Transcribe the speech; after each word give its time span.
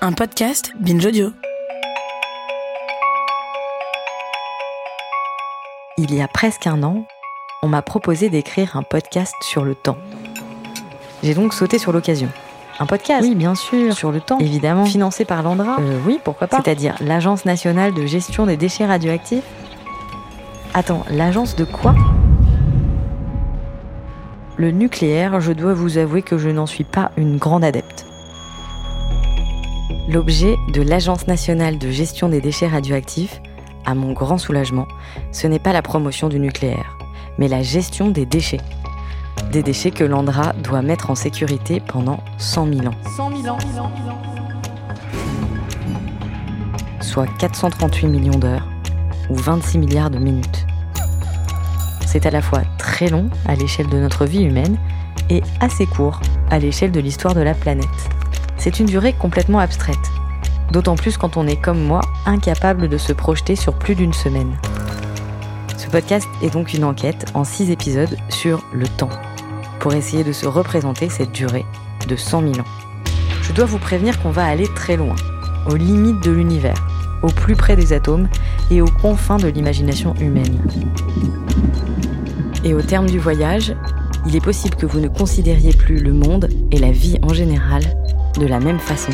un 0.00 0.12
podcast 0.12 0.72
Binge 0.80 1.04
Audio. 1.06 1.32
Il 5.96 6.14
y 6.14 6.20
a 6.20 6.28
presque 6.28 6.66
un 6.66 6.82
an, 6.82 7.04
on 7.62 7.68
m'a 7.68 7.82
proposé 7.82 8.28
d'écrire 8.30 8.76
un 8.76 8.82
podcast 8.82 9.34
sur 9.42 9.64
le 9.64 9.74
temps. 9.74 9.98
J'ai 11.22 11.34
donc 11.34 11.52
sauté 11.52 11.78
sur 11.78 11.92
l'occasion. 11.92 12.28
Un 12.78 12.86
podcast 12.86 13.22
Oui, 13.22 13.34
bien 13.34 13.56
sûr. 13.56 13.92
Sur 13.92 14.12
le 14.12 14.20
temps 14.20 14.38
Évidemment. 14.38 14.84
Financé 14.84 15.24
par 15.24 15.42
l'ANDRA 15.42 15.78
Euh, 15.80 15.98
oui, 16.06 16.20
pourquoi 16.22 16.46
pas. 16.46 16.60
C'est-à-dire 16.62 16.94
l'Agence 17.00 17.44
nationale 17.44 17.92
de 17.92 18.06
gestion 18.06 18.46
des 18.46 18.56
déchets 18.56 18.86
radioactifs 18.86 19.42
Attends, 20.74 21.04
l'agence 21.10 21.56
de 21.56 21.64
quoi? 21.64 21.94
Le 24.56 24.70
nucléaire, 24.70 25.40
je 25.40 25.52
dois 25.52 25.74
vous 25.74 25.98
avouer 25.98 26.22
que 26.22 26.38
je 26.38 26.50
n'en 26.50 26.66
suis 26.66 26.84
pas 26.84 27.10
une 27.16 27.36
grande 27.36 27.64
adepte. 27.64 28.06
L'objet 30.08 30.56
de 30.72 30.80
l'Agence 30.80 31.26
nationale 31.26 31.76
de 31.76 31.90
gestion 31.90 32.30
des 32.30 32.40
déchets 32.40 32.66
radioactifs, 32.66 33.42
à 33.84 33.94
mon 33.94 34.14
grand 34.14 34.38
soulagement, 34.38 34.88
ce 35.32 35.46
n'est 35.46 35.58
pas 35.58 35.74
la 35.74 35.82
promotion 35.82 36.30
du 36.30 36.40
nucléaire, 36.40 36.96
mais 37.36 37.46
la 37.46 37.62
gestion 37.62 38.08
des 38.08 38.24
déchets. 38.24 38.62
Des 39.52 39.62
déchets 39.62 39.90
que 39.90 40.04
l'ANDRA 40.04 40.54
doit 40.54 40.80
mettre 40.80 41.10
en 41.10 41.14
sécurité 41.14 41.80
pendant 41.86 42.20
100 42.38 42.72
000 42.72 42.86
ans. 42.86 42.94
100 43.16 43.42
000 43.42 43.54
ans. 43.54 43.58
soit 47.02 47.26
438 47.38 48.06
millions 48.06 48.38
d'heures 48.38 48.66
ou 49.28 49.34
26 49.34 49.78
milliards 49.78 50.10
de 50.10 50.18
minutes. 50.18 50.66
C'est 52.06 52.24
à 52.24 52.30
la 52.30 52.40
fois 52.40 52.62
très 52.78 53.08
long 53.08 53.28
à 53.46 53.56
l'échelle 53.56 53.88
de 53.88 53.98
notre 53.98 54.24
vie 54.24 54.44
humaine 54.44 54.78
et 55.28 55.42
assez 55.60 55.84
court 55.84 56.20
à 56.50 56.58
l'échelle 56.58 56.92
de 56.92 57.00
l'histoire 57.00 57.34
de 57.34 57.42
la 57.42 57.52
planète. 57.52 58.08
C'est 58.58 58.80
une 58.80 58.86
durée 58.86 59.12
complètement 59.12 59.60
abstraite, 59.60 59.96
d'autant 60.72 60.96
plus 60.96 61.16
quand 61.16 61.36
on 61.36 61.46
est 61.46 61.60
comme 61.60 61.82
moi 61.82 62.00
incapable 62.26 62.88
de 62.88 62.98
se 62.98 63.12
projeter 63.12 63.54
sur 63.54 63.72
plus 63.74 63.94
d'une 63.94 64.12
semaine. 64.12 64.52
Ce 65.76 65.86
podcast 65.86 66.28
est 66.42 66.50
donc 66.50 66.74
une 66.74 66.82
enquête 66.82 67.26
en 67.34 67.44
six 67.44 67.70
épisodes 67.70 68.16
sur 68.28 68.64
le 68.72 68.86
temps, 68.86 69.10
pour 69.78 69.94
essayer 69.94 70.24
de 70.24 70.32
se 70.32 70.46
représenter 70.46 71.08
cette 71.08 71.30
durée 71.30 71.64
de 72.08 72.16
100 72.16 72.40
000 72.40 72.52
ans. 72.58 72.70
Je 73.42 73.52
dois 73.52 73.64
vous 73.64 73.78
prévenir 73.78 74.20
qu'on 74.20 74.32
va 74.32 74.44
aller 74.44 74.66
très 74.74 74.96
loin, 74.96 75.14
aux 75.70 75.76
limites 75.76 76.22
de 76.24 76.32
l'univers, 76.32 76.84
au 77.22 77.28
plus 77.28 77.54
près 77.54 77.76
des 77.76 77.92
atomes 77.92 78.28
et 78.72 78.82
aux 78.82 78.90
confins 79.00 79.36
de 79.36 79.48
l'imagination 79.48 80.14
humaine. 80.16 80.60
Et 82.64 82.74
au 82.74 82.82
terme 82.82 83.06
du 83.06 83.20
voyage, 83.20 83.74
il 84.26 84.36
est 84.36 84.44
possible 84.44 84.76
que 84.76 84.86
vous 84.86 85.00
ne 85.00 85.08
considériez 85.08 85.72
plus 85.72 85.98
le 85.98 86.12
monde 86.12 86.48
et 86.70 86.78
la 86.78 86.90
vie 86.90 87.18
en 87.22 87.32
général 87.32 87.82
de 88.38 88.46
la 88.46 88.60
même 88.60 88.78
façon. 88.78 89.12